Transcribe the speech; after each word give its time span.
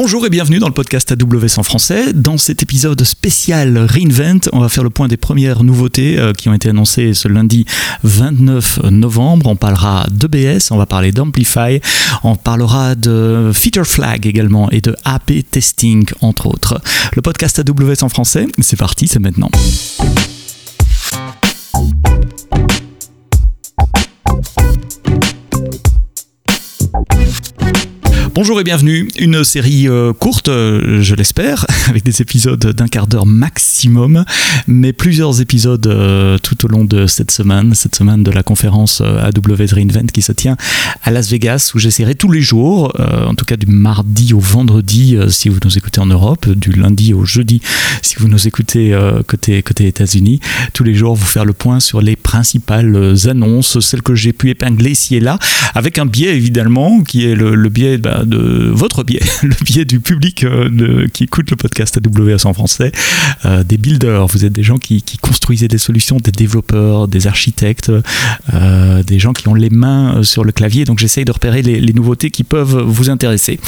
Bonjour 0.00 0.24
et 0.24 0.30
bienvenue 0.30 0.60
dans 0.60 0.68
le 0.68 0.72
podcast 0.72 1.10
AWS 1.10 1.58
en 1.58 1.64
français. 1.64 2.12
Dans 2.12 2.38
cet 2.38 2.62
épisode 2.62 3.02
spécial 3.02 3.76
Reinvent, 3.78 4.48
on 4.52 4.60
va 4.60 4.68
faire 4.68 4.84
le 4.84 4.90
point 4.90 5.08
des 5.08 5.16
premières 5.16 5.64
nouveautés 5.64 6.20
euh, 6.20 6.32
qui 6.32 6.48
ont 6.48 6.54
été 6.54 6.68
annoncées 6.68 7.14
ce 7.14 7.26
lundi 7.26 7.64
29 8.04 8.84
novembre. 8.92 9.48
On 9.48 9.56
parlera 9.56 10.06
d'EBS, 10.08 10.70
on 10.70 10.76
va 10.76 10.86
parler 10.86 11.10
d'Amplify, 11.10 11.80
on 12.22 12.36
parlera 12.36 12.94
de 12.94 13.50
Feature 13.52 13.88
Flag 13.88 14.24
également 14.24 14.70
et 14.70 14.80
de 14.80 14.94
AP 15.04 15.32
Testing 15.50 16.06
entre 16.20 16.46
autres. 16.46 16.80
Le 17.16 17.20
podcast 17.20 17.58
AWS 17.58 18.04
en 18.04 18.08
français, 18.08 18.46
c'est 18.60 18.78
parti, 18.78 19.08
c'est 19.08 19.18
maintenant. 19.18 19.50
Bonjour 28.38 28.60
et 28.60 28.62
bienvenue. 28.62 29.08
Une 29.18 29.42
série 29.42 29.88
euh, 29.88 30.12
courte, 30.12 30.46
euh, 30.46 31.02
je 31.02 31.16
l'espère, 31.16 31.66
avec 31.88 32.04
des 32.04 32.22
épisodes 32.22 32.66
d'un 32.66 32.86
quart 32.86 33.08
d'heure 33.08 33.26
maximum, 33.26 34.24
mais 34.68 34.92
plusieurs 34.92 35.40
épisodes 35.40 35.84
euh, 35.88 36.38
tout 36.38 36.64
au 36.64 36.68
long 36.68 36.84
de 36.84 37.08
cette 37.08 37.32
semaine, 37.32 37.74
cette 37.74 37.96
semaine 37.96 38.22
de 38.22 38.30
la 38.30 38.44
conférence 38.44 39.00
AWS 39.00 39.74
Reinvent 39.74 40.06
qui 40.12 40.22
se 40.22 40.30
tient 40.30 40.56
à 41.02 41.10
Las 41.10 41.28
Vegas, 41.30 41.72
où 41.74 41.80
j'essaierai 41.80 42.14
tous 42.14 42.30
les 42.30 42.40
jours, 42.40 42.92
en 43.00 43.34
tout 43.34 43.44
cas 43.44 43.56
du 43.56 43.66
mardi 43.66 44.32
au 44.32 44.38
vendredi 44.38 45.16
si 45.30 45.48
vous 45.48 45.58
nous 45.64 45.76
écoutez 45.76 46.00
en 46.00 46.06
Europe, 46.06 46.48
du 46.48 46.70
lundi 46.70 47.14
au 47.14 47.24
jeudi 47.24 47.60
si 48.02 48.16
vous 48.16 48.28
nous 48.28 48.46
écoutez 48.46 48.96
côté, 49.26 49.62
côté 49.62 49.86
États-Unis, 49.88 50.40
tous 50.74 50.84
les 50.84 50.94
jours 50.94 51.16
vous 51.16 51.26
faire 51.26 51.44
le 51.44 51.52
point 51.52 51.80
sur 51.80 52.00
les 52.00 52.14
principales 52.14 53.16
annonces, 53.26 53.80
celles 53.80 54.02
que 54.02 54.14
j'ai 54.14 54.32
pu 54.32 54.50
épingler 54.50 54.92
ici 54.92 55.16
et 55.16 55.20
là, 55.20 55.38
avec 55.74 55.98
un 55.98 56.06
biais 56.06 56.36
évidemment 56.36 57.02
qui 57.02 57.26
est 57.26 57.34
le, 57.34 57.68
biais 57.68 57.98
bah, 57.98 58.24
de 58.28 58.70
votre 58.72 59.02
biais, 59.02 59.22
le 59.42 59.54
biais 59.64 59.84
du 59.84 60.00
public 60.00 60.44
euh, 60.44 61.06
qui 61.12 61.24
écoute 61.24 61.50
le 61.50 61.56
podcast 61.56 61.98
AWS 61.98 62.46
en 62.46 62.54
français, 62.54 62.92
euh, 63.44 63.64
des 63.64 63.76
builders. 63.76 64.26
Vous 64.26 64.44
êtes 64.44 64.52
des 64.52 64.62
gens 64.62 64.78
qui, 64.78 65.02
qui, 65.02 65.18
construisaient 65.18 65.68
des 65.68 65.78
solutions, 65.78 66.18
des 66.18 66.30
développeurs, 66.30 67.08
des 67.08 67.26
architectes, 67.26 67.90
euh, 68.54 69.02
des 69.02 69.18
gens 69.18 69.32
qui 69.32 69.48
ont 69.48 69.54
les 69.54 69.70
mains 69.70 70.22
sur 70.22 70.44
le 70.44 70.52
clavier. 70.52 70.84
Donc 70.84 70.98
j'essaye 70.98 71.24
de 71.24 71.32
repérer 71.32 71.62
les, 71.62 71.92
nouveautés 71.92 72.30
qui 72.30 72.44
peuvent 72.44 72.82
vous 72.82 73.10
intéresser. 73.10 73.58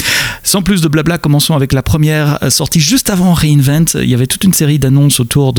Sans 0.42 0.62
plus 0.62 0.80
de 0.80 0.88
blabla, 0.88 1.18
commençons 1.18 1.54
avec 1.54 1.72
la 1.72 1.82
première 1.82 2.38
sortie 2.50 2.80
juste 2.80 3.10
avant 3.10 3.34
Reinvent. 3.34 3.86
Il 3.94 4.08
y 4.08 4.14
avait 4.14 4.26
toute 4.26 4.44
une 4.44 4.52
série 4.52 4.78
d'annonces 4.78 5.20
autour 5.20 5.52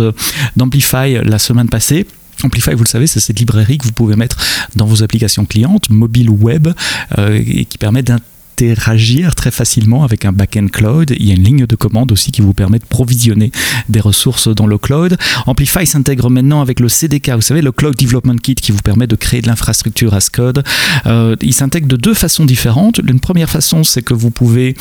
d'Amplify 0.55 1.17
la 1.23 1.39
semaine 1.39 1.67
passée. 1.67 2.05
Amplify, 2.43 2.73
vous 2.73 2.83
le 2.83 2.89
savez, 2.89 3.07
c'est 3.07 3.19
cette 3.19 3.39
librairie 3.39 3.77
que 3.77 3.83
vous 3.83 3.91
pouvez 3.91 4.15
mettre 4.15 4.37
dans 4.75 4.85
vos 4.85 5.03
applications 5.03 5.45
clientes, 5.45 5.89
mobile 5.89 6.29
ou 6.29 6.37
web, 6.39 6.69
et 7.17 7.65
qui 7.65 7.77
permet 7.77 8.03
d'intégrer 8.03 8.30
interagir 8.61 9.33
très 9.33 9.49
facilement 9.49 10.03
avec 10.03 10.23
un 10.23 10.31
backend 10.31 10.69
cloud. 10.69 11.15
Il 11.17 11.27
y 11.27 11.31
a 11.31 11.35
une 11.35 11.43
ligne 11.43 11.65
de 11.65 11.75
commande 11.75 12.11
aussi 12.11 12.31
qui 12.31 12.41
vous 12.41 12.53
permet 12.53 12.77
de 12.77 12.85
provisionner 12.85 13.51
des 13.89 13.99
ressources 13.99 14.47
dans 14.47 14.67
le 14.67 14.77
cloud. 14.77 15.17
Amplify 15.47 15.87
s'intègre 15.87 16.29
maintenant 16.29 16.61
avec 16.61 16.79
le 16.79 16.87
CDK, 16.87 17.31
vous 17.31 17.41
savez, 17.41 17.63
le 17.63 17.71
Cloud 17.71 17.95
Development 17.95 18.35
Kit 18.35 18.55
qui 18.55 18.71
vous 18.71 18.81
permet 18.81 19.07
de 19.07 19.15
créer 19.15 19.41
de 19.41 19.47
l'infrastructure 19.47 20.13
as 20.13 20.29
code. 20.29 20.63
Euh, 21.07 21.35
il 21.41 21.53
s'intègre 21.53 21.87
de 21.87 21.95
deux 21.95 22.13
façons 22.13 22.45
différentes. 22.45 22.99
Une 22.99 23.19
première 23.19 23.49
façon, 23.49 23.83
c'est 23.83 24.03
que 24.03 24.13
vous 24.13 24.29
pouvez 24.29 24.75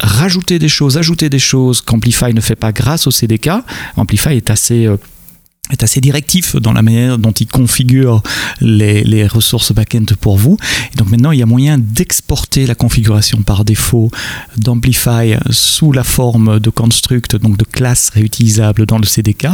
rajouter 0.00 0.58
des 0.58 0.68
choses, 0.68 0.98
ajouter 0.98 1.30
des 1.30 1.38
choses 1.38 1.80
qu'Amplify 1.80 2.34
ne 2.34 2.42
fait 2.42 2.56
pas 2.56 2.72
grâce 2.72 3.06
au 3.06 3.10
CDK. 3.10 3.50
Amplify 3.96 4.30
est 4.30 4.50
assez 4.50 4.86
euh, 4.86 4.96
est 5.70 5.82
assez 5.82 6.00
directif 6.00 6.56
dans 6.56 6.72
la 6.72 6.82
manière 6.82 7.18
dont 7.18 7.32
il 7.32 7.46
configure 7.46 8.22
les, 8.60 9.26
ressources 9.26 9.72
back-end 9.72 10.04
pour 10.20 10.36
vous. 10.36 10.58
Et 10.92 10.96
donc 10.96 11.10
maintenant, 11.10 11.32
il 11.32 11.38
y 11.38 11.42
a 11.42 11.46
moyen 11.46 11.78
d'exporter 11.78 12.66
la 12.66 12.74
configuration 12.74 13.42
par 13.42 13.64
défaut 13.64 14.10
d'Amplify 14.58 15.36
sous 15.50 15.92
la 15.92 16.04
forme 16.04 16.60
de 16.60 16.70
construct, 16.70 17.36
donc 17.36 17.56
de 17.56 17.64
classes 17.64 18.10
réutilisables 18.10 18.84
dans 18.84 18.98
le 18.98 19.06
CDK. 19.06 19.46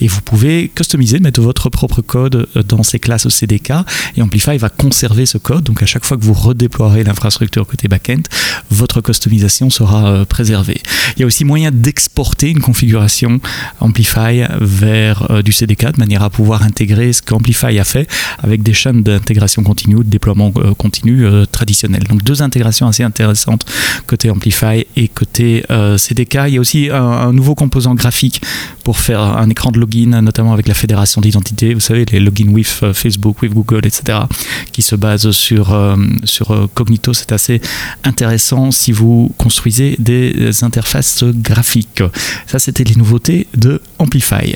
Et 0.00 0.08
vous 0.08 0.20
pouvez 0.20 0.70
customiser, 0.74 1.20
mettre 1.20 1.40
votre 1.40 1.70
propre 1.70 2.02
code 2.02 2.48
dans 2.68 2.82
ces 2.82 2.98
classes 2.98 3.28
CDK. 3.28 3.72
Et 4.16 4.22
Amplify 4.22 4.56
va 4.58 4.68
conserver 4.68 5.26
ce 5.26 5.38
code. 5.38 5.64
Donc 5.64 5.82
à 5.82 5.86
chaque 5.86 6.04
fois 6.04 6.16
que 6.16 6.24
vous 6.24 6.34
redéploierez 6.34 7.04
l'infrastructure 7.04 7.66
côté 7.66 7.86
back-end, 7.88 8.22
votre 8.70 9.00
customisation 9.00 9.70
sera 9.70 10.06
euh, 10.06 10.24
préservée. 10.24 10.80
Il 11.16 11.20
y 11.20 11.22
a 11.22 11.26
aussi 11.26 11.44
moyen 11.44 11.70
d'exporter 11.70 12.50
une 12.50 12.60
configuration 12.60 13.40
Amplify 13.80 14.44
vers 14.60 15.30
euh, 15.30 15.42
du 15.52 15.58
CDK 15.58 15.92
de 15.92 15.98
manière 15.98 16.22
à 16.22 16.30
pouvoir 16.30 16.62
intégrer 16.62 17.12
ce 17.12 17.20
qu'Amplify 17.20 17.78
a 17.78 17.84
fait 17.84 18.08
avec 18.38 18.62
des 18.62 18.72
chaînes 18.72 19.02
d'intégration 19.02 19.62
continue, 19.62 19.96
de 19.96 20.08
déploiement 20.08 20.50
euh, 20.56 20.72
continu 20.74 21.26
euh, 21.26 21.44
traditionnel. 21.44 22.04
Donc 22.04 22.22
deux 22.22 22.42
intégrations 22.42 22.88
assez 22.88 23.02
intéressantes 23.02 23.66
côté 24.06 24.30
Amplify 24.30 24.86
et 24.96 25.08
côté 25.08 25.64
euh, 25.70 25.98
CDK. 25.98 26.38
Il 26.48 26.54
y 26.54 26.56
a 26.56 26.60
aussi 26.60 26.88
un, 26.90 27.32
nouveau 27.32 27.54
composant 27.54 27.94
graphique 27.94 28.40
pour 28.84 28.98
faire 28.98 29.20
un 29.20 29.48
écran 29.50 29.70
de 29.70 29.78
login, 29.78 30.22
notamment 30.22 30.52
avec 30.52 30.68
la 30.68 30.74
fédération 30.74 31.20
d'identité. 31.20 31.74
Vous 31.74 31.80
savez, 31.80 32.04
les 32.10 32.20
logins 32.20 32.48
with 32.48 32.66
Facebook, 32.94 33.42
with 33.42 33.52
Google, 33.52 33.86
etc., 33.86 34.20
qui 34.72 34.82
se 34.82 34.96
basent 34.96 35.30
sur, 35.30 35.76
sur 36.24 36.68
Cognito. 36.74 37.12
C'est 37.12 37.32
assez 37.32 37.60
intéressant 38.04 38.70
si 38.70 38.92
vous 38.92 39.32
construisez 39.38 39.96
des 39.98 40.64
interfaces 40.64 41.24
graphiques. 41.24 42.02
Ça, 42.46 42.58
c'était 42.58 42.84
les 42.84 42.96
nouveautés 42.96 43.46
de 43.54 43.80
Amplify. 43.98 44.54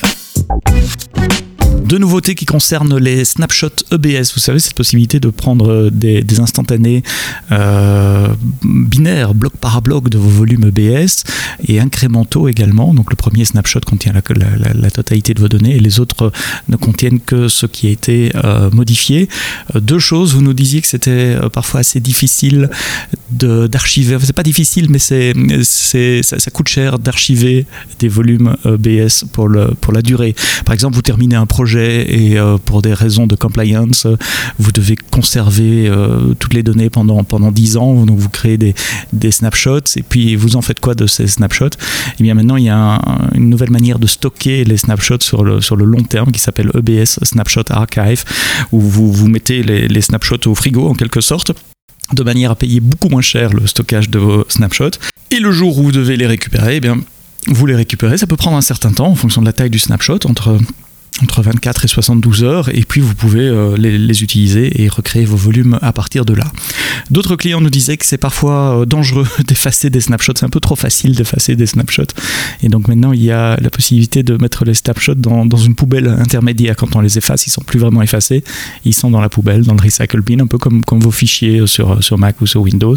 Deux 1.86 1.98
nouveautés 1.98 2.34
qui 2.34 2.46
concernent 2.46 2.98
les 2.98 3.24
snapshots 3.24 3.84
EBS. 3.92 4.32
Vous 4.34 4.40
savez, 4.40 4.58
cette 4.58 4.74
possibilité 4.74 5.20
de 5.20 5.28
prendre 5.28 5.70
euh, 5.70 5.90
des, 5.90 6.40
instantanés 6.40 7.04
euh, 7.52 8.26
binaires, 8.66 9.34
bloc 9.34 9.56
par 9.56 9.80
bloc 9.82 10.08
de 10.08 10.18
vos 10.18 10.28
volumes 10.28 10.64
EBS 10.64 11.24
et 11.66 11.80
incrémentaux 11.80 12.48
également. 12.48 12.94
Donc 12.94 13.10
le 13.10 13.16
premier 13.16 13.44
snapshot 13.44 13.80
contient 13.86 14.12
la, 14.12 14.90
totalité 14.90 15.34
de 15.34 15.40
vos 15.40 15.48
données 15.48 15.76
et 15.76 15.80
les 15.80 16.00
autres 16.00 16.32
ne 16.68 16.76
contiennent 16.76 17.20
que 17.20 17.48
ce 17.48 17.66
qui 17.66 17.88
a 17.88 17.90
été 17.90 18.32
euh, 18.44 18.70
modifié. 18.70 19.28
deux 19.74 19.98
choses, 19.98 20.34
vous 20.34 20.42
nous 20.42 20.54
disiez 20.54 20.80
que 20.80 20.86
c'était 20.86 21.36
parfois 21.52 21.80
assez 21.80 22.00
difficile 22.00 22.70
d'archiver. 23.30 24.16
C'est 24.22 24.32
pas 24.32 24.42
difficile, 24.42 24.88
mais 24.90 24.98
c'est, 24.98 25.34
ça, 26.22 26.38
ça, 26.38 26.50
coûte 26.50 26.68
cher 26.68 26.98
d'archiver 26.98 27.66
des 27.98 28.08
volumes 28.08 28.56
EBS 28.64 29.24
pour, 29.32 29.48
le, 29.48 29.68
pour 29.80 29.92
la 29.92 30.02
durée. 30.02 30.34
Par 30.64 30.74
exemple, 30.74 30.94
vous 30.94 31.02
terminez 31.02 31.36
un 31.36 31.46
projet 31.46 32.06
et 32.08 32.38
euh, 32.38 32.58
pour 32.58 32.82
des 32.82 32.94
raisons 32.94 33.26
de 33.26 33.36
compliance, 33.36 34.06
vous 34.58 34.72
devez 34.72 34.96
conserver 34.96 35.88
euh, 35.88 36.34
toutes 36.38 36.54
les 36.54 36.62
données 36.62 36.90
pendant, 36.90 37.24
pendant 37.24 37.50
10 37.50 37.76
ans. 37.76 38.06
Donc 38.06 38.18
vous 38.18 38.28
créez 38.28 38.55
des, 38.58 39.30
snapshots 39.30 39.96
et 39.96 40.02
puis 40.02 40.36
vous 40.36 40.56
en 40.56 40.62
faites 40.62 40.80
quoi 40.80 40.94
de 40.94 41.06
ces 41.06 41.26
snapshots? 41.26 41.66
Et 41.66 42.16
eh 42.20 42.22
bien 42.22 42.34
maintenant, 42.34 42.56
il 42.56 42.64
y 42.64 42.70
a 42.70 43.00
une 43.34 43.50
nouvelle 43.50 43.70
manière 43.70 43.98
de 43.98 44.06
stocker 44.06 44.64
les 44.64 44.76
snapshots 44.76 45.20
sur 45.20 45.44
le, 45.44 45.60
sur 45.60 45.76
le 45.76 45.84
long 45.84 46.02
terme 46.02 46.30
qui 46.32 46.40
s'appelle 46.40 46.70
EBS, 46.74 47.18
Snapshot 47.22 47.70
Archive, 47.70 48.24
où 48.72 48.80
vous, 48.80 49.12
vous 49.12 49.28
mettez 49.28 49.62
les, 49.62 49.88
les 49.88 50.00
snapshots 50.00 50.46
au 50.46 50.54
frigo 50.54 50.88
en 50.88 50.94
quelque 50.94 51.20
sorte 51.20 51.52
de 52.12 52.22
manière 52.22 52.52
à 52.52 52.54
payer 52.54 52.80
beaucoup 52.80 53.08
moins 53.08 53.22
cher 53.22 53.52
le 53.52 53.66
stockage 53.66 54.10
de 54.10 54.18
vos 54.18 54.44
snapshots. 54.48 54.98
Et 55.30 55.40
le 55.40 55.50
jour 55.50 55.78
où 55.78 55.82
vous 55.82 55.92
devez 55.92 56.16
les 56.16 56.26
récupérer, 56.26 56.76
eh 56.76 56.80
bien, 56.80 56.98
vous 57.48 57.66
les 57.66 57.74
récupérez. 57.74 58.18
Ça 58.18 58.26
peut 58.26 58.36
prendre 58.36 58.56
un 58.56 58.62
certain 58.62 58.92
temps 58.92 59.08
en 59.08 59.14
fonction 59.14 59.40
de 59.40 59.46
la 59.46 59.52
taille 59.52 59.70
du 59.70 59.78
snapshot, 59.78 60.20
entre 60.24 60.58
entre 61.22 61.42
24 61.42 61.84
et 61.84 61.88
72 61.88 62.44
heures, 62.44 62.68
et 62.74 62.82
puis 62.82 63.00
vous 63.00 63.14
pouvez 63.14 63.40
euh, 63.40 63.76
les, 63.76 64.22
utiliser 64.22 64.82
et 64.82 64.88
recréer 64.88 65.24
vos 65.24 65.36
volumes 65.36 65.78
à 65.82 65.92
partir 65.92 66.24
de 66.24 66.34
là. 66.34 66.44
D'autres 67.10 67.36
clients 67.36 67.60
nous 67.60 67.70
disaient 67.70 67.96
que 67.96 68.04
c'est 68.04 68.18
parfois 68.18 68.80
euh, 68.80 68.84
dangereux 68.84 69.26
d'effacer 69.46 69.90
des 69.90 70.00
snapshots, 70.00 70.34
c'est 70.36 70.46
un 70.46 70.50
peu 70.50 70.60
trop 70.60 70.76
facile 70.76 71.14
d'effacer 71.14 71.56
des 71.56 71.66
snapshots, 71.66 72.12
et 72.62 72.68
donc 72.68 72.88
maintenant 72.88 73.12
il 73.12 73.22
y 73.22 73.30
a 73.30 73.56
la 73.60 73.70
possibilité 73.70 74.22
de 74.22 74.36
mettre 74.36 74.64
les 74.64 74.74
snapshots 74.74 75.14
dans, 75.14 75.46
dans, 75.46 75.56
une 75.56 75.74
poubelle 75.74 76.08
intermédiaire. 76.08 76.76
Quand 76.76 76.94
on 76.96 77.00
les 77.00 77.18
efface, 77.18 77.46
ils 77.46 77.50
sont 77.50 77.62
plus 77.62 77.78
vraiment 77.78 78.02
effacés, 78.02 78.44
ils 78.84 78.94
sont 78.94 79.10
dans 79.10 79.20
la 79.20 79.28
poubelle, 79.28 79.62
dans 79.62 79.74
le 79.74 79.82
recycle 79.82 80.20
bin, 80.20 80.40
un 80.40 80.46
peu 80.46 80.58
comme, 80.58 80.84
comme 80.84 81.00
vos 81.00 81.10
fichiers 81.10 81.66
sur, 81.66 82.02
sur 82.02 82.18
Mac 82.18 82.40
ou 82.40 82.46
sur 82.46 82.60
Windows, 82.60 82.96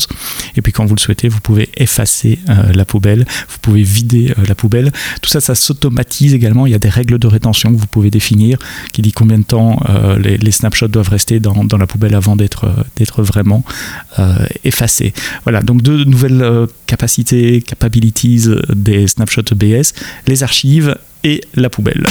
et 0.55 0.61
puis 0.61 0.73
quand 0.73 0.85
vous 0.85 0.95
le 0.95 0.99
souhaitez, 0.99 1.29
vous 1.29 1.39
pouvez 1.39 1.69
effacer 1.77 2.39
euh, 2.49 2.73
la 2.73 2.85
poubelle, 2.85 3.25
vous 3.49 3.57
pouvez 3.61 3.83
vider 3.83 4.33
la 4.47 4.55
poubelle. 4.55 4.91
Tout 5.21 5.29
ça, 5.29 5.39
ça 5.39 5.55
s'automatise 5.55 6.33
également, 6.33 6.65
il 6.65 6.71
y 6.71 6.75
a 6.75 6.79
des 6.79 6.89
règles 6.89 7.17
de 7.17 7.27
rétention 7.27 7.73
que 7.73 7.77
vous 7.77 7.87
pouvez 7.87 8.08
définir, 8.09 8.57
qui 8.93 9.01
dit 9.01 9.11
combien 9.11 9.37
de 9.37 9.43
temps 9.43 9.79
euh, 9.89 10.17
les, 10.17 10.51
snapshots 10.51 10.87
doivent 10.87 11.09
rester 11.09 11.39
dans, 11.39 11.77
la 11.77 11.87
poubelle 11.87 12.15
avant 12.15 12.35
d'être 12.35 12.65
euh, 12.65 13.21
vraiment 13.23 13.63
euh, 14.17 14.45
effacés. 14.63 15.13
Voilà, 15.43 15.61
donc 15.61 15.81
deux 15.81 16.03
nouvelles 16.03 16.67
capacités, 16.85 17.61
capabilities 17.61 18.47
des 18.73 19.07
snapshots 19.07 19.41
EBS, 19.51 19.93
les 20.27 20.43
archives 20.43 20.95
et 21.23 21.41
la 21.55 21.69
poubelle. 21.69 22.03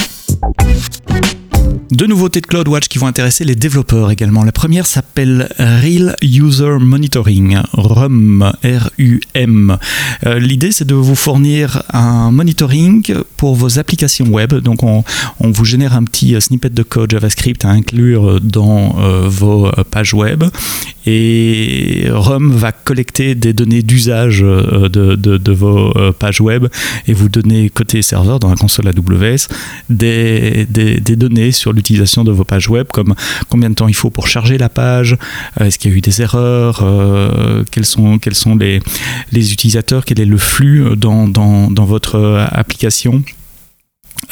Deux 1.91 2.05
nouveautés 2.05 2.39
de 2.39 2.45
CloudWatch 2.45 2.87
qui 2.87 2.99
vont 2.99 3.07
intéresser 3.07 3.43
les 3.43 3.55
développeurs 3.55 4.11
également. 4.11 4.43
La 4.43 4.51
première 4.51 4.85
s'appelle 4.85 5.49
Real 5.57 6.15
User 6.21 6.77
Monitoring, 6.79 7.57
RUM. 7.73 8.51
Euh, 10.25 10.39
l'idée, 10.39 10.71
c'est 10.71 10.85
de 10.85 10.93
vous 10.93 11.15
fournir 11.15 11.81
un 11.91 12.29
monitoring 12.29 13.15
pour 13.37 13.55
vos 13.55 13.79
applications 13.79 14.27
web. 14.27 14.53
Donc, 14.53 14.83
on, 14.83 15.03
vous 15.39 15.65
génère 15.65 15.95
un 15.95 16.03
petit 16.03 16.35
euh, 16.35 16.39
snippet 16.39 16.69
de 16.69 16.83
code 16.83 17.09
JavaScript 17.09 17.65
à 17.65 17.69
inclure 17.69 18.39
dans 18.39 18.95
euh, 18.99 19.27
vos 19.27 19.71
pages 19.89 20.13
web. 20.13 20.43
Et 21.07 22.05
RUM 22.11 22.51
va 22.51 22.71
collecter 22.71 23.33
des 23.33 23.53
données 23.53 23.81
d'usage 23.81 24.41
de, 24.41 25.51
vos 25.51 25.91
pages 26.19 26.39
web 26.39 26.67
et 27.07 27.13
vous 27.13 27.29
donner 27.29 27.71
côté 27.71 28.03
serveur 28.03 28.39
dans 28.39 28.49
la 28.49 28.55
console 28.55 28.89
AWS 28.89 29.47
des 29.89 30.67
données 31.15 31.48
sur 31.51 31.73
l'utilisation 31.73 32.23
de 32.23 32.31
vos 32.31 32.43
pages 32.43 32.69
web, 32.69 32.87
comme 32.91 33.15
combien 33.49 33.69
de 33.69 33.75
temps 33.75 33.87
il 33.87 33.95
faut 33.95 34.09
pour 34.09 34.27
charger 34.27 34.57
la 34.57 34.69
page, 34.69 35.17
euh, 35.59 35.65
est-ce 35.65 35.79
qu'il 35.79 35.91
y 35.91 35.93
a 35.93 35.97
eu 35.97 36.01
des 36.01 36.21
erreurs, 36.21 36.81
euh, 36.83 37.63
quels 37.71 37.85
sont, 37.85 38.19
les, 38.59 39.53
utilisateurs, 39.53 40.05
quel 40.05 40.19
est 40.19 40.25
le 40.25 40.37
flux 40.37 40.95
dans, 40.95 41.27
dans 41.27 41.85
votre 41.85 42.47
application? 42.51 43.23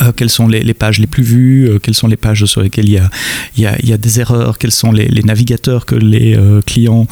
Euh, 0.02 0.12
quelles 0.16 0.30
sont 0.30 0.48
les, 0.48 0.74
pages 0.74 1.00
les 1.00 1.08
plus 1.08 1.24
vues, 1.24 1.68
euh, 1.68 1.80
quelles 1.80 1.96
sont 1.96 2.08
les 2.08 2.18
pages 2.18 2.46
sur 2.46 2.62
lesquelles 2.62 2.88
il 2.88 2.94
y 2.94 2.98
a, 2.98 3.10
y 3.58 3.66
a, 3.66 3.78
y 3.84 3.94
a 3.94 3.98
des 3.98 4.20
erreurs, 4.20 4.58
quels 4.58 4.72
sont 4.72 4.92
les, 4.92 5.08
navigateurs 5.24 5.86
que 5.86 5.96
les 5.96 6.36
euh, 6.36 6.62
clients 6.62 7.08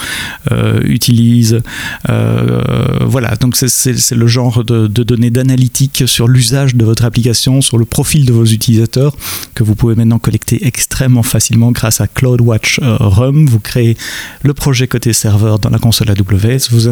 utilisent. 0.84 1.62
voilà, 2.08 3.36
donc 3.36 3.56
c'est 3.56 4.12
le 4.12 4.28
genre 4.28 4.64
de, 4.64 4.88
de 4.88 5.04
données 5.04 5.32
d'analytique 5.32 6.04
sur 6.06 6.28
l'usage 6.28 6.76
de 6.76 6.86
votre 6.86 7.04
application, 7.04 7.62
sur 7.62 7.78
le 7.78 7.86
profil 7.86 8.26
de 8.26 8.34
vos 8.34 8.46
utilisateurs 8.46 9.16
que 9.54 9.64
vous 9.64 9.76
pouvez 9.76 9.96
maintenant 9.96 10.20
collecter 10.20 10.66
extrêmement 10.66 11.24
facilement 11.24 11.72
grâce 11.72 12.02
à 12.02 12.08
CloudWatch 12.08 12.80
RUM. 12.82 13.48
Vous 13.48 13.60
créez 13.60 13.98
le 14.44 14.54
projet 14.54 14.88
côté 14.88 15.14
serveur 15.14 15.60
dans 15.60 15.70
la 15.70 15.80
console 15.80 16.12
AWS, 16.12 16.70
vous 16.72 16.88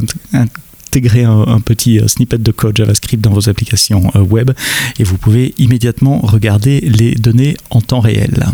intégrer 0.94 1.24
un, 1.24 1.60
petit 1.60 2.00
euh, 2.00 2.08
snippet 2.08 2.38
de 2.38 2.52
code 2.52 2.78
JavaScript 2.78 3.24
dans 3.24 3.32
vos 3.32 3.50
applications 3.50 4.12
euh, 4.16 4.20
web 4.20 4.52
et 5.00 5.04
vous 5.04 5.18
pouvez 5.18 5.56
immédiatement 5.58 6.20
regarder 6.20 6.82
les 6.82 7.16
données 7.16 7.58
en 7.72 7.82
temps 7.82 8.00
réel. 8.00 8.46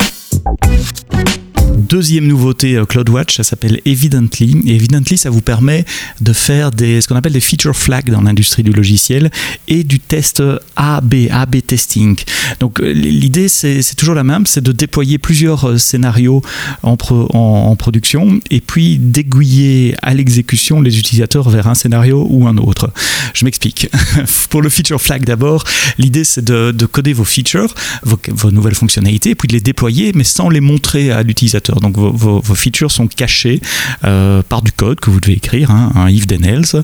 Deuxième 1.79 2.27
nouveauté 2.27 2.75
euh, 2.75 2.85
CloudWatch, 2.85 3.37
ça 3.37 3.43
s'appelle 3.43 3.79
Evidently. 3.85 4.51
Evidently, 4.67 5.17
ça 5.17 5.29
vous 5.29 5.41
permet 5.41 5.85
de 6.19 6.33
faire 6.33 6.71
ce 6.77 7.07
qu'on 7.07 7.15
appelle 7.15 7.31
des 7.31 7.39
feature 7.39 7.75
flags 7.75 8.09
dans 8.09 8.21
l'industrie 8.21 8.63
du 8.63 8.73
logiciel 8.73 9.31
et 9.69 9.85
du 9.85 9.99
test 9.99 10.43
AB, 10.75 11.13
AB 11.31 11.61
testing. 11.65 12.17
Donc 12.59 12.81
euh, 12.81 12.91
l'idée, 12.91 13.47
c'est 13.47 13.95
toujours 13.95 14.15
la 14.15 14.25
même, 14.25 14.45
c'est 14.45 14.61
de 14.61 14.73
déployer 14.73 15.17
plusieurs 15.17 15.69
euh, 15.69 15.77
scénarios 15.77 16.41
en, 16.83 16.97
production 17.77 18.39
et 18.51 18.59
puis 18.59 18.97
d'aiguiller 18.97 19.95
à 20.01 20.13
l'exécution 20.13 20.81
les 20.81 20.99
utilisateurs 20.99 21.49
vers 21.49 21.67
un 21.67 21.75
scénario 21.75 22.27
ou 22.29 22.47
un 22.47 22.57
autre. 22.57 22.91
Je 23.33 23.45
m'explique. 23.45 23.89
Pour 24.49 24.61
le 24.61 24.69
feature 24.69 25.01
flag 25.01 25.23
d'abord, 25.23 25.63
l'idée 25.97 26.23
c'est 26.23 26.43
de, 26.43 26.85
coder 26.85 27.13
vos 27.13 27.23
features, 27.23 27.73
vos, 28.03 28.51
nouvelles 28.51 28.75
fonctionnalités, 28.75 29.35
puis 29.35 29.47
de 29.47 29.53
les 29.53 29.61
déployer, 29.61 30.11
mais 30.13 30.23
sans 30.23 30.49
les 30.49 30.59
montrer 30.59 31.11
à 31.11 31.23
l'utilisateur 31.23 31.78
donc 31.81 31.97
vos, 31.97 32.41
features 32.55 32.91
sont 32.91 33.07
cachées 33.07 33.61
euh, 34.03 34.41
par 34.47 34.61
du 34.61 34.71
code 34.71 34.99
que 34.99 35.09
vous 35.09 35.19
devez 35.19 35.33
écrire, 35.33 35.71
hein, 35.71 35.91
un 35.95 36.09
if 36.09 36.27
then 36.27 36.45
else, 36.45 36.75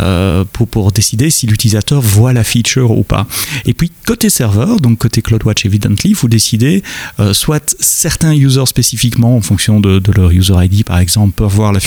euh, 0.00 0.44
pour, 0.52 0.92
décider 0.92 1.30
si 1.30 1.46
l'utilisateur 1.46 2.00
voit 2.00 2.32
la 2.32 2.44
feature 2.44 2.90
ou 2.90 3.02
pas. 3.02 3.26
Et 3.66 3.74
puis 3.74 3.92
côté 4.06 4.30
serveur, 4.30 4.80
donc 4.80 4.98
côté 4.98 5.22
CloudWatch 5.22 5.66
Evidently, 5.66 6.14
vous 6.14 6.28
décidez 6.28 6.82
euh, 7.20 7.34
soit 7.34 7.76
certains 7.78 8.32
users 8.32 8.66
spécifiquement 8.66 9.36
en 9.36 9.40
fonction 9.40 9.80
de, 9.80 10.00
leur 10.16 10.30
user 10.30 10.54
ID 10.56 10.84
par 10.84 10.98
exemple 10.98 11.34
peuvent 11.34 11.52
voir 11.52 11.72
la, 11.72 11.80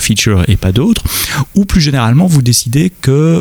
feature 0.00 0.44
et 0.48 0.56
pas 0.56 0.72
d'autres, 0.72 1.04
ou 1.54 1.64
plus 1.64 1.80
généralement 1.80 2.26
vous 2.26 2.42
décidez 2.42 2.90
que 2.90 3.40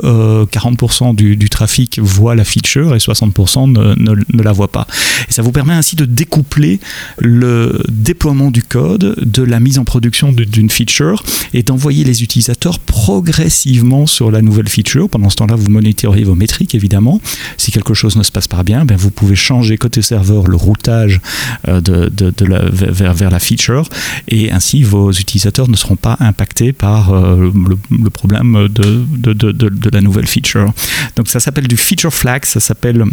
40% 0.51 1.15
du, 1.15 1.49
trafic 1.49 1.99
voit 1.99 2.35
la 2.35 2.43
feature 2.43 2.95
et 2.95 2.99
60% 2.99 3.71
ne, 3.71 4.43
la 4.43 4.51
voit 4.51 4.71
pas. 4.71 4.87
Et 5.29 5.33
ça 5.33 5.41
vous 5.41 5.51
permet 5.51 5.73
ainsi 5.73 5.95
de 5.95 6.05
découpler 6.05 6.79
le 7.17 7.81
déploiement 7.89 8.51
code, 8.63 9.15
de 9.23 9.43
la 9.43 9.59
mise 9.59 9.79
en 9.79 9.83
production 9.83 10.31
d'une 10.31 10.69
feature 10.69 11.23
et 11.53 11.63
d'envoyer 11.63 12.03
les 12.03 12.23
utilisateurs 12.23 12.79
progressivement 12.79 14.05
sur 14.05 14.31
la 14.31 14.41
nouvelle 14.41 14.69
feature. 14.69 15.09
Pendant 15.09 15.29
ce 15.29 15.35
temps-là, 15.37 15.55
vous 15.55 15.69
monitorez 15.69 16.23
vos 16.23 16.35
métriques 16.35 16.75
évidemment. 16.75 17.21
Si 17.57 17.71
quelque 17.71 17.93
chose 17.93 18.15
ne 18.15 18.23
se 18.23 18.31
passe 18.31 18.47
pas 18.47 18.63
bien, 18.63 18.85
ben 18.85 18.97
vous 18.97 19.11
pouvez 19.11 19.35
changer 19.35 19.77
côté 19.77 20.01
serveur 20.01 20.47
le 20.47 20.55
routage 20.55 21.21
euh, 21.67 21.81
vers, 21.81 23.29
la 23.29 23.39
feature 23.39 23.89
et 24.27 24.51
ainsi 24.51 24.83
vos 24.83 25.11
utilisateurs 25.11 25.69
ne 25.69 25.75
seront 25.75 25.95
pas 25.95 26.17
impactés 26.19 26.73
par 26.73 27.13
euh, 27.13 27.51
le, 27.53 27.77
le, 28.03 28.09
problème 28.09 28.67
de, 28.69 29.03
de, 29.33 29.89
la 29.89 30.01
nouvelle 30.01 30.27
feature. 30.27 30.73
Donc 31.15 31.27
ça 31.27 31.39
s'appelle 31.39 31.67
du 31.67 31.77
feature 31.77 32.13
flag, 32.13 32.45
ça 32.45 32.59
s'appelle 32.59 33.03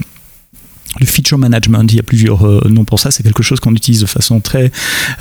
le 1.00 1.06
feature 1.06 1.38
management, 1.38 1.92
il 1.92 1.96
y 1.96 2.00
a 2.00 2.02
plusieurs 2.02 2.46
euh, 2.46 2.60
noms 2.68 2.84
pour 2.84 3.00
ça, 3.00 3.10
c'est 3.10 3.22
quelque 3.22 3.42
chose 3.42 3.60
qu'on 3.60 3.74
utilise 3.74 4.00
de 4.00 4.06
façon 4.06 4.40
très 4.40 4.70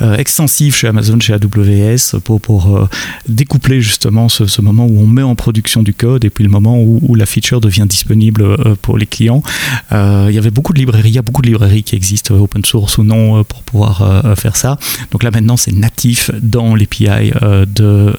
euh, 0.02 0.16
extensive 0.16 0.74
chez 0.74 0.86
Amazon, 0.86 1.18
chez 1.18 1.32
AWS, 1.32 2.20
pour, 2.20 2.76
euh, 2.76 2.88
découpler 3.28 3.80
justement 3.80 4.28
ce, 4.28 4.60
moment 4.60 4.86
où 4.86 5.00
on 5.00 5.06
met 5.06 5.22
en 5.22 5.34
production 5.34 5.82
du 5.82 5.92
code 5.92 6.24
et 6.24 6.30
puis 6.30 6.44
le 6.44 6.50
moment 6.50 6.80
où, 6.80 7.14
la 7.14 7.26
feature 7.26 7.60
devient 7.60 7.86
disponible 7.88 8.56
pour 8.82 8.98
les 8.98 9.06
clients. 9.06 9.42
il 9.92 10.32
y 10.32 10.38
avait 10.38 10.50
beaucoup 10.50 10.72
de 10.72 10.78
librairies, 10.78 11.10
il 11.10 11.14
y 11.14 11.18
a 11.18 11.22
beaucoup 11.22 11.42
de 11.42 11.46
librairies 11.46 11.82
qui 11.82 11.94
existent, 11.94 12.34
open 12.34 12.64
source 12.64 12.98
ou 12.98 13.04
non, 13.04 13.44
pour 13.44 13.62
pouvoir 13.62 14.34
faire 14.36 14.56
ça. 14.56 14.78
Donc 15.12 15.22
là 15.22 15.30
maintenant 15.30 15.56
c'est 15.56 15.72
natif 15.72 16.30
dans 16.42 16.74
l'API 16.74 17.30
de 17.72 18.12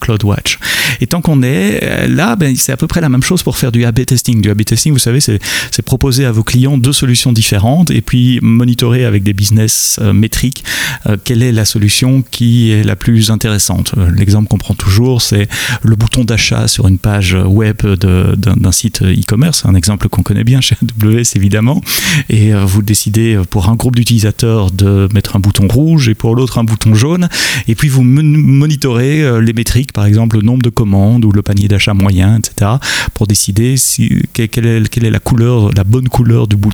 CloudWatch. 0.00 0.58
Et 1.00 1.06
tant 1.06 1.20
qu'on 1.20 1.42
est 1.42 2.08
là, 2.08 2.34
ben, 2.36 2.56
c'est 2.56 2.72
à 2.72 2.76
peu 2.76 2.86
près 2.86 3.00
la 3.00 3.08
même 3.08 3.22
chose 3.22 3.42
pour 3.42 3.56
faire 3.56 3.70
du 3.70 3.84
A-B 3.84 4.04
testing. 4.06 4.40
Du 4.40 4.50
A-B 4.50 4.62
testing, 4.64 4.92
vous 4.92 4.98
savez, 4.98 5.20
c'est 5.20 5.40
proposer 5.84 6.24
à 6.24 6.32
vos 6.32 6.42
clients 6.42 6.78
deux 6.82 6.92
solutions 6.92 7.32
différentes 7.32 7.90
et 7.90 8.02
puis 8.02 8.38
monitorer 8.42 9.04
avec 9.04 9.22
des 9.22 9.32
business 9.32 9.98
euh, 10.02 10.12
métriques 10.12 10.64
euh, 11.06 11.16
quelle 11.22 11.42
est 11.42 11.52
la 11.52 11.64
solution 11.64 12.22
qui 12.30 12.70
est 12.72 12.82
la 12.82 12.96
plus 12.96 13.30
intéressante. 13.30 13.94
Euh, 13.96 14.10
l'exemple 14.10 14.48
qu'on 14.48 14.58
prend 14.58 14.74
toujours, 14.74 15.22
c'est 15.22 15.48
le 15.82 15.96
bouton 15.96 16.24
d'achat 16.24 16.68
sur 16.68 16.88
une 16.88 16.98
page 16.98 17.34
web 17.34 17.82
d'un 17.82 18.72
site 18.72 19.02
e-commerce, 19.02 19.64
un 19.64 19.74
exemple 19.74 20.08
qu'on 20.08 20.22
connaît 20.22 20.44
bien 20.44 20.60
chez 20.60 20.76
AWS 20.82 21.36
évidemment, 21.36 21.80
et 22.28 22.52
vous 22.52 22.82
décidez 22.82 23.40
pour 23.48 23.68
un 23.68 23.76
groupe 23.76 23.94
d'utilisateurs 23.94 24.70
de 24.70 25.08
mettre 25.14 25.36
un 25.36 25.40
bouton 25.40 25.68
rouge 25.68 26.08
et 26.08 26.14
pour 26.14 26.34
l'autre 26.34 26.58
un 26.58 26.64
bouton 26.64 26.94
jaune, 26.94 27.28
et 27.68 27.74
puis 27.74 27.88
vous 27.88 28.02
monitorez 28.02 29.40
les 29.40 29.52
métriques, 29.52 29.92
par 29.92 30.06
exemple 30.06 30.36
le 30.36 30.42
nombre 30.42 30.62
de 30.62 30.70
commandes 30.70 31.24
ou 31.24 31.30
le 31.30 31.42
panier 31.42 31.68
d'achat 31.68 31.94
moyen, 31.94 32.38
etc., 32.38 32.72
pour 33.14 33.26
décider 33.26 33.76
si, 33.76 34.22
quelle, 34.32 34.66
est, 34.66 34.88
quelle 34.88 35.04
est 35.04 35.10
la 35.10 35.20
couleur, 35.20 35.70
la 35.74 35.84
bonne 35.84 36.08
couleur 36.08 36.48
du 36.48 36.56
bouton 36.56 36.71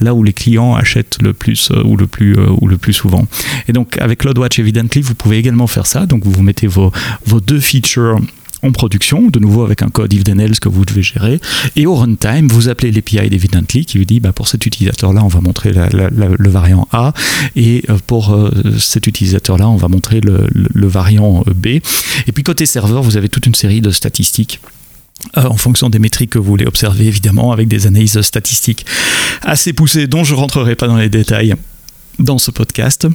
là 0.00 0.14
où 0.14 0.22
les 0.22 0.32
clients 0.32 0.74
achètent 0.74 1.18
le 1.22 1.32
plus 1.32 1.70
euh, 1.70 1.82
ou 1.84 1.96
le 1.96 2.06
plus 2.06 2.36
euh, 2.36 2.46
ou 2.60 2.68
le 2.68 2.76
plus 2.76 2.92
souvent. 2.92 3.26
Et 3.68 3.72
donc 3.72 3.98
avec 3.98 4.20
CloudWatch 4.20 4.58
Evidently, 4.58 5.02
vous 5.02 5.14
pouvez 5.14 5.38
également 5.38 5.66
faire 5.66 5.86
ça. 5.86 6.06
Donc 6.06 6.24
vous 6.24 6.42
mettez 6.42 6.66
vos, 6.66 6.92
vos 7.26 7.40
deux 7.40 7.60
features 7.60 8.20
en 8.62 8.72
production, 8.72 9.28
de 9.28 9.38
nouveau 9.38 9.64
avec 9.64 9.82
un 9.82 9.88
code 9.88 10.12
if 10.12 10.22
then 10.22 10.38
else 10.38 10.60
que 10.60 10.68
vous 10.68 10.84
devez 10.84 11.02
gérer. 11.02 11.40
Et 11.76 11.86
au 11.86 11.94
runtime, 11.94 12.48
vous 12.48 12.68
appelez 12.68 12.92
l'API 12.92 13.30
d'Evidently 13.30 13.86
qui 13.86 13.96
vous 13.96 14.04
dit 14.04 14.20
bah, 14.20 14.32
pour 14.32 14.48
cet 14.48 14.66
utilisateur-là, 14.66 15.24
on 15.24 15.28
va 15.28 15.40
montrer 15.40 15.72
le 15.72 16.50
variant 16.50 16.86
A 16.92 17.14
et 17.56 17.84
euh, 17.88 17.96
pour 18.06 18.38
cet 18.78 19.06
utilisateur-là, 19.06 19.68
on 19.68 19.76
va 19.76 19.88
montrer 19.88 20.20
le, 20.20 20.86
variant 20.86 21.42
B. 21.54 21.66
Et 22.26 22.32
puis 22.34 22.42
côté 22.42 22.66
serveur, 22.66 23.02
vous 23.02 23.16
avez 23.16 23.28
toute 23.28 23.46
une 23.46 23.54
série 23.54 23.80
de 23.80 23.90
statistiques 23.90 24.60
euh, 25.36 25.44
en 25.44 25.56
fonction 25.56 25.90
des 25.90 25.98
métriques 25.98 26.30
que 26.30 26.38
vous 26.38 26.44
voulez 26.44 26.66
observer, 26.66 27.06
évidemment, 27.06 27.52
avec 27.52 27.68
des 27.68 27.86
analyses 27.86 28.20
statistiques 28.20 28.84
assez 29.42 29.72
poussées 29.72 30.06
dont 30.06 30.24
je 30.24 30.34
ne 30.34 30.38
rentrerai 30.38 30.74
pas 30.74 30.86
dans 30.88 30.96
les 30.96 31.08
détails 31.08 31.54
dans 32.18 32.38
ce 32.38 32.50
podcast 32.50 33.06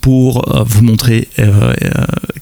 pour 0.00 0.56
euh, 0.56 0.64
vous 0.66 0.82
montrer 0.82 1.28
euh, 1.38 1.72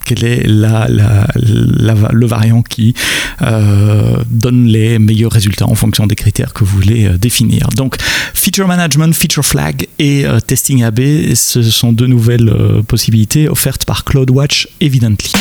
quel 0.06 0.24
est 0.24 0.46
le 0.46 2.26
variant 2.26 2.62
qui 2.62 2.94
donne 3.40 4.66
les 4.66 4.98
meilleurs 4.98 5.32
résultats 5.32 5.66
en 5.66 5.74
fonction 5.74 6.06
des 6.06 6.14
critères 6.14 6.54
que 6.54 6.64
vous 6.64 6.76
voulez 6.76 7.08
définir. 7.18 7.68
Donc, 7.76 7.96
Feature 8.34 8.66
Management, 8.68 9.14
Feature 9.14 9.44
Flag 9.44 9.86
et 9.98 10.24
Testing 10.46 10.82
AB, 10.82 11.00
ce 11.34 11.62
sont 11.62 11.92
deux 11.92 12.06
nouvelles 12.06 12.52
possibilités 12.86 13.48
offertes 13.48 13.84
par 13.84 14.04
CloudWatch 14.04 14.68
Evidently. 14.80 15.32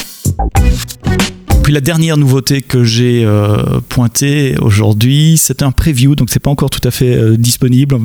Puis 1.63 1.73
la 1.73 1.81
dernière 1.81 2.17
nouveauté 2.17 2.61
que 2.63 2.83
j'ai 2.83 3.23
euh, 3.23 3.79
pointée 3.87 4.55
aujourd'hui, 4.59 5.37
c'est 5.37 5.61
un 5.61 5.71
preview, 5.71 6.15
donc 6.15 6.29
c'est 6.31 6.39
pas 6.39 6.49
encore 6.49 6.71
tout 6.71 6.85
à 6.87 6.89
fait 6.89 7.15
euh, 7.15 7.37
disponible. 7.37 7.97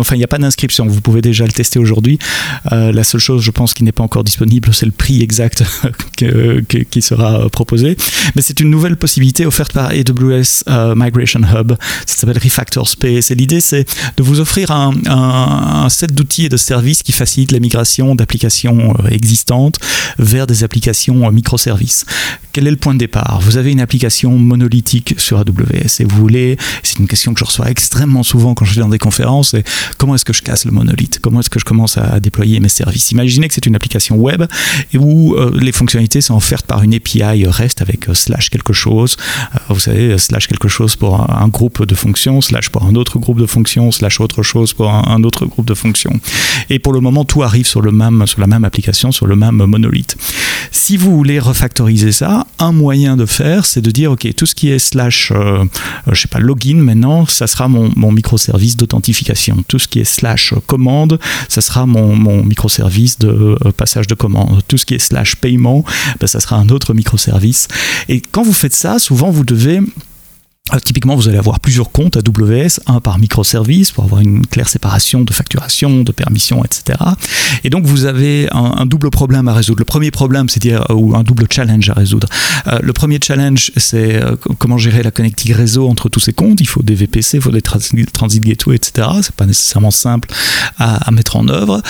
Enfin, 0.00 0.14
il 0.14 0.18
n'y 0.18 0.24
a 0.24 0.28
pas 0.28 0.38
d'inscription. 0.38 0.86
Vous 0.86 1.02
pouvez 1.02 1.20
déjà 1.20 1.44
le 1.44 1.52
tester 1.52 1.78
aujourd'hui. 1.78 2.18
Euh, 2.72 2.90
la 2.90 3.04
seule 3.04 3.20
chose, 3.20 3.42
je 3.42 3.50
pense, 3.50 3.74
qui 3.74 3.84
n'est 3.84 3.92
pas 3.92 4.02
encore 4.02 4.24
disponible, 4.24 4.72
c'est 4.72 4.86
le 4.86 4.92
prix 4.92 5.22
exact 5.22 5.62
qui 6.16 7.02
sera 7.02 7.50
proposé. 7.50 7.96
Mais 8.34 8.40
c'est 8.40 8.60
une 8.60 8.70
nouvelle 8.70 8.96
possibilité 8.96 9.44
offerte 9.44 9.72
par 9.72 9.90
AWS 9.90 10.94
Migration 10.96 11.40
Hub. 11.40 11.72
Ça 12.06 12.16
s'appelle 12.16 12.38
Refactor 12.42 12.88
Space. 12.88 13.30
Et 13.30 13.34
l'idée, 13.34 13.60
c'est 13.60 13.86
de 14.16 14.22
vous 14.22 14.40
offrir 14.40 14.70
un, 14.70 14.94
un 15.06 15.88
set 15.90 16.14
d'outils 16.14 16.46
et 16.46 16.48
de 16.48 16.56
services 16.56 17.02
qui 17.02 17.12
facilitent 17.12 17.52
la 17.52 17.60
migration 17.60 18.14
d'applications 18.14 18.94
existantes 19.10 19.78
vers 20.18 20.46
des 20.46 20.64
applications 20.64 21.30
microservices. 21.30 22.06
Quel 22.52 22.66
est 22.66 22.70
le 22.70 22.76
point 22.76 22.92
de 22.92 22.98
départ? 22.98 23.40
Vous 23.42 23.56
avez 23.56 23.72
une 23.72 23.80
application 23.80 24.36
monolithique 24.36 25.14
sur 25.16 25.38
AWS 25.38 26.00
et 26.00 26.04
vous 26.04 26.16
voulez, 26.16 26.58
c'est 26.82 26.98
une 26.98 27.08
question 27.08 27.32
que 27.32 27.40
je 27.40 27.44
reçois 27.44 27.70
extrêmement 27.70 28.22
souvent 28.22 28.52
quand 28.52 28.66
je 28.66 28.74
vais 28.74 28.82
dans 28.82 28.90
des 28.90 28.98
conférences, 28.98 29.50
c'est 29.52 29.64
comment 29.96 30.14
est-ce 30.14 30.26
que 30.26 30.34
je 30.34 30.42
casse 30.42 30.66
le 30.66 30.70
monolithe? 30.70 31.18
Comment 31.20 31.40
est-ce 31.40 31.48
que 31.48 31.58
je 31.58 31.64
commence 31.64 31.96
à 31.96 32.20
déployer 32.20 32.60
mes 32.60 32.68
services? 32.68 33.10
Imaginez 33.10 33.48
que 33.48 33.54
c'est 33.54 33.64
une 33.64 33.74
application 33.74 34.16
web 34.16 34.44
où 34.94 35.34
euh, 35.34 35.50
les 35.58 35.72
fonctionnalités 35.72 36.20
sont 36.20 36.36
offertes 36.36 36.66
par 36.66 36.82
une 36.82 36.94
API 36.94 37.46
REST 37.46 37.80
avec 37.80 38.10
euh, 38.10 38.14
slash 38.14 38.50
quelque 38.50 38.74
chose, 38.74 39.16
euh, 39.54 39.58
vous 39.70 39.80
savez, 39.80 40.18
slash 40.18 40.46
quelque 40.46 40.68
chose 40.68 40.94
pour 40.94 41.20
un, 41.30 41.48
groupe 41.48 41.86
de 41.86 41.94
fonctions, 41.94 42.42
slash 42.42 42.68
pour 42.68 42.84
un 42.84 42.94
autre 42.96 43.18
groupe 43.18 43.40
de 43.40 43.46
fonctions, 43.46 43.90
slash 43.92 44.20
autre 44.20 44.42
chose 44.42 44.74
pour 44.74 44.90
un, 44.90 45.22
autre 45.24 45.46
groupe 45.46 45.66
de 45.66 45.74
fonctions. 45.74 46.20
Et 46.68 46.78
pour 46.78 46.92
le 46.92 47.00
moment, 47.00 47.24
tout 47.24 47.42
arrive 47.42 47.66
sur, 47.66 47.80
le 47.80 47.92
même, 47.92 48.26
sur 48.26 48.40
la 48.40 48.46
même 48.46 48.64
application, 48.64 49.10
sur 49.10 49.26
le 49.26 49.36
même 49.36 49.56
monolithe. 49.56 50.16
Si 50.84 50.96
vous 50.96 51.16
voulez 51.16 51.38
refactoriser 51.38 52.10
ça, 52.10 52.44
un 52.58 52.72
moyen 52.72 53.16
de 53.16 53.24
faire, 53.24 53.66
c'est 53.66 53.80
de 53.80 53.92
dire, 53.92 54.10
OK, 54.10 54.26
tout 54.34 54.46
ce 54.46 54.54
qui 54.56 54.68
est 54.68 54.80
slash, 54.80 55.30
euh, 55.30 55.64
je 56.10 56.20
sais 56.20 56.26
pas, 56.26 56.40
login 56.40 56.74
maintenant, 56.74 57.24
ça 57.24 57.46
sera 57.46 57.68
mon, 57.68 58.10
microservice 58.10 58.76
d'authentification. 58.76 59.62
Tout 59.68 59.78
ce 59.78 59.86
qui 59.86 60.00
est 60.00 60.04
slash 60.04 60.54
commande, 60.66 61.20
ça 61.48 61.60
sera 61.60 61.86
mon, 61.86 62.42
microservice 62.42 63.20
de 63.20 63.28
euh, 63.64 63.70
passage 63.76 64.08
de 64.08 64.16
commande. 64.16 64.60
Tout 64.66 64.76
ce 64.76 64.84
qui 64.84 64.94
est 64.94 64.98
slash 64.98 65.36
paiement, 65.36 65.84
ben, 66.18 66.26
ça 66.26 66.40
sera 66.40 66.56
un 66.56 66.68
autre 66.68 66.94
microservice. 66.94 67.68
Et 68.08 68.20
quand 68.20 68.42
vous 68.42 68.52
faites 68.52 68.74
ça, 68.74 68.98
souvent 68.98 69.30
vous 69.30 69.44
devez 69.44 69.82
euh, 70.72 70.78
typiquement, 70.78 71.16
vous 71.16 71.28
allez 71.28 71.38
avoir 71.38 71.58
plusieurs 71.58 71.90
comptes 71.90 72.16
AWS, 72.16 72.80
un 72.86 73.00
par 73.00 73.18
microservice 73.18 73.90
pour 73.90 74.04
avoir 74.04 74.20
une 74.20 74.46
claire 74.46 74.68
séparation 74.68 75.22
de 75.22 75.32
facturation, 75.32 76.02
de 76.02 76.12
permission, 76.12 76.64
etc. 76.64 76.98
Et 77.64 77.70
donc, 77.70 77.84
vous 77.84 78.04
avez 78.04 78.48
un, 78.52 78.86
double 78.86 79.10
problème 79.10 79.48
à 79.48 79.54
résoudre. 79.54 79.80
Le 79.80 79.84
premier 79.84 80.12
problème, 80.12 80.48
c'est 80.48 80.60
dire 80.60 80.88
euh, 80.90 80.94
ou 80.94 81.16
un 81.16 81.24
double 81.24 81.46
challenge 81.50 81.90
à 81.90 81.94
résoudre. 81.94 82.28
Euh, 82.68 82.78
le 82.80 82.92
premier 82.92 83.18
challenge, 83.22 83.72
c'est 83.76 84.20
comment 84.58 84.78
gérer 84.78 85.02
la 85.02 85.10
connectivité 85.10 85.52
réseau 85.52 85.88
entre 85.88 86.08
tous 86.08 86.20
ces 86.20 86.32
comptes. 86.32 86.60
Il 86.60 86.68
faut 86.68 86.82
des 86.82 86.94
VPC, 86.94 87.38
il 87.38 87.42
faut 87.42 87.50
des 87.50 87.60
transit 87.60 88.42
gateway, 88.42 88.76
etc. 88.76 89.08
C'est 89.22 89.34
pas 89.34 89.46
nécessairement 89.46 89.90
simple 89.90 90.28
à, 90.78 91.10
mettre 91.10 91.36
en 91.36 91.48
œuvre 91.48 91.82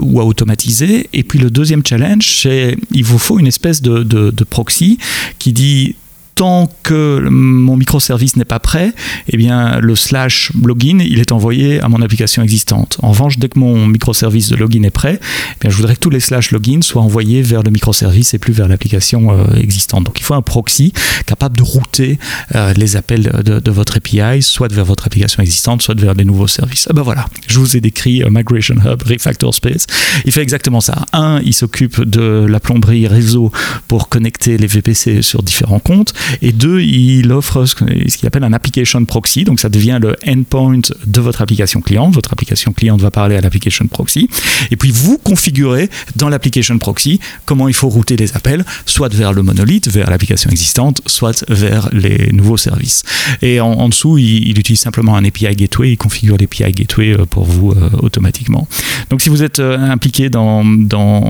ou 0.00 0.20
à 0.20 0.24
automatiser. 0.24 1.08
Et 1.12 1.22
puis 1.22 1.38
le 1.38 1.50
deuxième 1.50 1.82
challenge, 1.86 2.40
c'est 2.42 2.76
il 2.90 3.04
vous 3.04 3.18
faut 3.18 3.38
une 3.38 3.46
espèce 3.46 3.80
de 3.82 4.44
proxy 4.44 4.98
qui 5.38 5.52
dit 5.52 5.96
tant 6.34 6.68
que 6.82 7.26
mon 7.30 7.76
microservice 7.76 8.36
n'est 8.36 8.44
pas 8.44 8.58
prêt, 8.58 8.92
eh 9.28 9.36
bien, 9.36 9.78
le 9.80 9.94
slash 9.94 10.52
login, 10.62 10.98
il 11.00 11.20
est 11.20 11.32
envoyé 11.32 11.80
à 11.80 11.88
mon 11.88 12.00
application 12.02 12.42
existante. 12.42 12.98
En 13.02 13.10
revanche, 13.10 13.38
dès 13.38 13.48
que 13.48 13.58
mon 13.58 13.86
microservice 13.86 14.48
de 14.50 14.56
login 14.56 14.82
est 14.82 14.90
prêt, 14.90 15.20
eh 15.20 15.56
bien, 15.60 15.70
je 15.70 15.76
voudrais 15.76 15.94
que 15.94 16.00
tous 16.00 16.10
les 16.10 16.20
slash 16.20 16.50
login 16.50 16.80
soient 16.82 17.02
envoyés 17.02 17.42
vers 17.42 17.62
le 17.62 17.70
microservice 17.70 18.34
et 18.34 18.38
plus 18.38 18.52
vers 18.52 18.68
l'application 18.68 19.32
euh, 19.32 19.54
existante. 19.56 20.04
Donc, 20.04 20.20
il 20.20 20.22
faut 20.22 20.34
un 20.34 20.42
proxy 20.42 20.92
capable 21.26 21.56
de 21.56 21.62
router 21.62 22.18
euh, 22.54 22.72
les 22.74 22.96
appels 22.96 23.22
de, 23.22 23.70
votre 23.70 23.96
API, 23.96 24.42
soit 24.42 24.72
vers 24.72 24.84
votre 24.84 25.06
application 25.06 25.42
existante, 25.42 25.82
soit 25.82 25.98
vers 25.98 26.14
des 26.14 26.24
nouveaux 26.24 26.46
services. 26.46 26.86
Ah 26.90 26.92
ben 26.92 27.02
voilà, 27.02 27.26
je 27.46 27.58
vous 27.58 27.76
ai 27.76 27.80
décrit 27.80 28.22
euh, 28.22 28.30
Migration 28.30 28.76
Hub, 28.84 29.02
Refactor 29.02 29.54
Space. 29.54 29.86
Il 30.24 30.32
fait 30.32 30.42
exactement 30.42 30.80
ça. 30.80 31.06
Un, 31.12 31.40
il 31.44 31.54
s'occupe 31.54 32.02
de 32.02 32.46
la 32.48 32.60
plomberie 32.60 33.06
réseau 33.06 33.50
pour 33.88 34.08
connecter 34.08 34.58
les 34.58 34.66
VPC 34.66 35.22
sur 35.22 35.42
différents 35.42 35.78
comptes. 35.78 36.14
Et 36.40 36.52
deux, 36.52 36.80
il 36.80 37.32
offre 37.32 37.64
ce 37.64 37.74
qu'il 37.74 38.26
appelle 38.26 38.44
un 38.44 38.52
application 38.52 39.04
proxy. 39.04 39.44
Donc 39.44 39.60
ça 39.60 39.68
devient 39.68 39.98
le 40.00 40.16
endpoint 40.26 40.80
de 41.06 41.20
votre 41.20 41.42
application 41.42 41.80
client. 41.80 42.10
Votre 42.10 42.32
application 42.32 42.72
client 42.72 42.96
va 42.96 43.10
parler 43.10 43.36
à 43.36 43.40
l'application 43.40 43.86
proxy. 43.86 44.28
Et 44.70 44.76
puis 44.76 44.90
vous 44.90 45.18
configurez 45.18 45.90
dans 46.16 46.28
l'application 46.28 46.78
proxy 46.78 47.20
comment 47.44 47.68
il 47.68 47.74
faut 47.74 47.88
router 47.88 48.16
les 48.16 48.36
appels, 48.36 48.64
soit 48.86 49.12
vers 49.12 49.32
le 49.32 49.42
monolithe, 49.42 49.88
vers 49.88 50.10
l'application 50.10 50.50
existante, 50.50 51.02
soit 51.06 51.44
vers 51.48 51.88
les 51.92 52.30
nouveaux 52.32 52.56
services. 52.56 53.02
Et 53.40 53.60
en, 53.60 53.88
dessous, 53.88 54.18
il, 54.18 54.58
utilise 54.58 54.80
simplement 54.80 55.16
un 55.16 55.24
API 55.24 55.54
gateway. 55.56 55.92
Il 55.92 55.96
configure 55.96 56.36
l'API 56.38 56.72
gateway 56.72 57.12
euh, 57.12 57.26
pour 57.26 57.44
vous 57.44 57.72
euh, 57.72 57.90
automatiquement. 58.00 58.66
Donc 59.10 59.22
si 59.22 59.28
vous 59.28 59.42
êtes 59.42 59.60
euh, 59.60 59.78
impliqué 59.78 60.30
dans, 60.30 60.62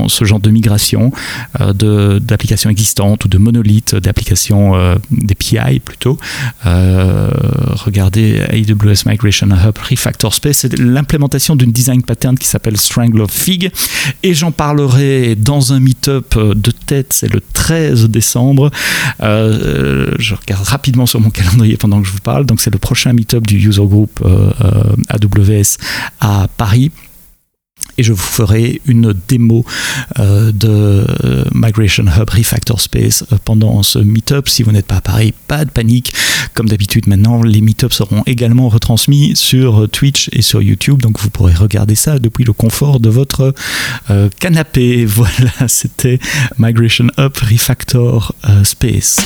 ce 0.08 0.24
genre 0.24 0.40
de 0.40 0.50
migration 0.50 1.12
d'applications 1.58 2.70
existantes 2.70 3.24
ou 3.24 3.28
de 3.28 3.38
monolithes 3.38 3.94
d'applications 3.94 4.72
euh, 4.82 4.96
des 5.10 5.34
PI 5.34 5.80
plutôt. 5.84 6.18
Euh, 6.66 7.30
regardez 7.84 8.40
AWS 8.40 9.06
Migration 9.06 9.48
Hub 9.48 9.78
Refactor 9.78 10.34
Space, 10.34 10.58
c'est 10.58 10.78
l'implémentation 10.78 11.56
d'une 11.56 11.72
design 11.72 12.02
pattern 12.02 12.36
qui 12.36 12.48
s'appelle 12.48 12.76
Strangler 12.76 13.26
Fig. 13.30 13.70
Et 14.22 14.34
j'en 14.34 14.52
parlerai 14.52 15.34
dans 15.36 15.72
un 15.72 15.80
meet-up 15.80 16.36
de 16.36 16.70
tête, 16.70 17.12
c'est 17.12 17.32
le 17.32 17.40
13 17.52 18.08
décembre. 18.08 18.70
Euh, 19.22 20.14
je 20.18 20.34
regarde 20.34 20.66
rapidement 20.66 21.06
sur 21.06 21.20
mon 21.20 21.30
calendrier 21.30 21.76
pendant 21.76 22.00
que 22.00 22.06
je 22.06 22.12
vous 22.12 22.20
parle. 22.20 22.44
Donc 22.46 22.60
c'est 22.60 22.72
le 22.72 22.78
prochain 22.78 23.12
meet-up 23.12 23.46
du 23.46 23.56
user 23.56 23.84
group 23.84 24.20
AWS 25.08 25.78
à 26.20 26.48
Paris 26.56 26.90
et 28.02 28.04
je 28.04 28.12
vous 28.12 28.18
ferai 28.18 28.82
une 28.86 29.14
démo 29.28 29.64
euh, 30.18 30.50
de 30.50 31.06
euh, 31.24 31.44
Migration 31.54 32.04
Hub 32.04 32.28
Refactor 32.28 32.80
Space 32.80 33.24
euh, 33.32 33.36
pendant 33.44 33.84
ce 33.84 34.00
meetup. 34.00 34.48
Si 34.48 34.64
vous 34.64 34.72
n'êtes 34.72 34.88
pas 34.88 35.00
pareil, 35.00 35.32
pas 35.46 35.64
de 35.64 35.70
panique. 35.70 36.12
Comme 36.52 36.68
d'habitude 36.68 37.06
maintenant, 37.06 37.44
les 37.44 37.60
meetups 37.60 37.94
seront 37.94 38.24
également 38.26 38.68
retransmis 38.68 39.36
sur 39.36 39.88
Twitch 39.88 40.30
et 40.32 40.42
sur 40.42 40.62
YouTube, 40.62 41.00
donc 41.00 41.20
vous 41.20 41.30
pourrez 41.30 41.54
regarder 41.54 41.94
ça 41.94 42.18
depuis 42.18 42.42
le 42.42 42.52
confort 42.52 42.98
de 42.98 43.08
votre 43.08 43.54
canapé. 44.40 45.06
Voilà, 45.22 45.68
c'était 45.68 46.18
Migration 46.58 47.06
Hub 47.18 47.32
Refactor 47.36 48.34
Space. 48.64 49.20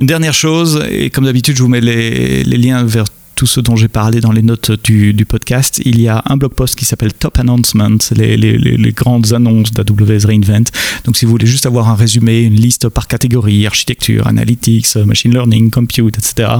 Dernière 0.00 0.34
chose, 0.34 0.84
et 0.90 1.08
comme 1.10 1.24
d'habitude, 1.24 1.56
je 1.56 1.62
vous 1.62 1.68
mets 1.68 1.80
les, 1.80 2.42
les 2.44 2.56
liens 2.58 2.84
vers 2.84 3.04
tout 3.40 3.46
ce 3.46 3.60
dont 3.60 3.74
j'ai 3.74 3.88
parlé 3.88 4.20
dans 4.20 4.32
les 4.32 4.42
notes 4.42 4.70
du, 4.84 5.24
podcast, 5.26 5.80
il 5.86 5.98
y 5.98 6.08
a 6.08 6.22
un 6.26 6.36
blog 6.36 6.52
post 6.52 6.74
qui 6.74 6.84
s'appelle 6.84 7.14
Top 7.14 7.38
Announcements, 7.38 7.96
les, 8.14 8.92
grandes 8.94 9.32
annonces 9.32 9.72
d'AWS 9.72 10.26
Reinvent. 10.26 10.70
Donc 11.06 11.16
si 11.16 11.24
vous 11.24 11.30
voulez 11.30 11.46
juste 11.46 11.64
avoir 11.64 11.88
un 11.88 11.94
résumé, 11.94 12.42
une 12.42 12.56
liste 12.56 12.90
par 12.90 13.06
catégorie, 13.06 13.66
architecture, 13.66 14.26
analytics, 14.26 14.94
machine 15.06 15.32
learning, 15.32 15.70
compute, 15.70 16.18
etc., 16.18 16.50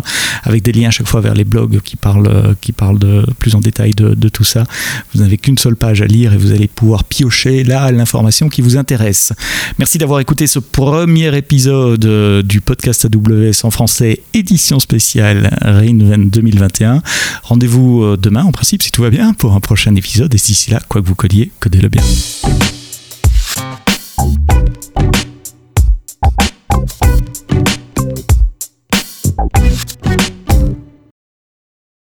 avec 0.43 0.63
des 0.63 0.73
liens 0.73 0.89
à 0.89 0.91
chaque 0.91 1.07
fois 1.07 1.21
vers 1.21 1.35
les 1.35 1.45
blogs 1.45 1.83
qui 1.83 1.97
parlent, 1.97 2.57
qui 2.63 2.73
parlent 2.73 2.99
de, 2.99 3.27
plus 3.39 3.55
en 3.55 3.61
détail 3.61 3.91
de, 3.91 4.15
de 4.15 4.29
tout 4.31 4.45
ça, 4.45 4.65
vous 5.13 5.21
n'avez 5.21 5.37
qu'une 5.37 5.59
seule 5.59 5.77
page 5.77 6.01
à 6.01 6.07
lire 6.07 6.33
et 6.33 6.39
vous 6.39 6.53
allez 6.53 6.67
pouvoir 6.67 7.05
piocher 7.05 7.63
là 7.63 7.93
l'information 7.93 8.49
qui 8.49 8.63
vous 8.63 8.79
intéresse. 8.79 9.35
Merci 9.79 9.99
d'avoir 9.99 10.21
écouté 10.21 10.47
ce 10.47 10.59
premier 10.59 11.37
épisode 11.37 12.07
du 12.47 12.63
podcast 12.63 13.05
AWS 13.05 13.67
en 13.67 13.71
français, 13.71 14.23
édition 14.33 14.81
spéciale 14.81 15.59
Reinvent 15.61 16.31
2020. 16.31 16.70
Rendez-vous 17.43 18.03
euh, 18.03 18.17
demain, 18.17 18.45
en 18.45 18.53
principe, 18.53 18.83
si 18.83 18.91
tout 18.91 19.03
va 19.03 19.11
bien, 19.11 19.33
pour 19.35 19.55
un 19.55 19.61
prochain 19.61 19.95
épisode. 19.95 20.35
Et 20.35 20.39
d'ici 20.39 20.71
là, 20.71 20.81
quoi 20.89 21.01
que 21.01 21.07
vous 21.07 21.15
codiez, 21.15 21.51
codez-le 21.61 21.89
bien. 21.89 22.03